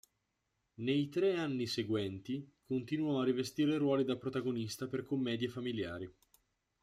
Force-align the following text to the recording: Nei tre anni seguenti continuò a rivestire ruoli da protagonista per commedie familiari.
Nei 0.79 1.09
tre 1.09 1.35
anni 1.35 1.67
seguenti 1.67 2.51
continuò 2.63 3.21
a 3.21 3.23
rivestire 3.23 3.77
ruoli 3.77 4.03
da 4.03 4.15
protagonista 4.17 4.87
per 4.87 5.03
commedie 5.05 5.47
familiari. 5.47 6.11